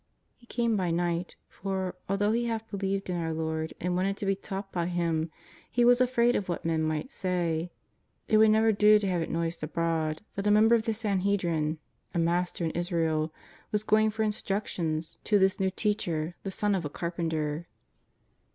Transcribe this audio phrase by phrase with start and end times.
[0.35, 4.25] He came by niglit, for, although he half believed in our Lord and wanted to
[4.25, 5.29] bo taught by Him,
[5.69, 7.69] he was afraid of what men might say.
[8.27, 11.77] It would never do to have it noised abroad that a member of the Sanhedrin,"
[12.15, 15.85] a master in Israel,"was going for instructions to this JESUS OF NAZARETH.
[15.85, 15.93] 151 new
[16.31, 17.67] Teacher, the Son of a carpenter.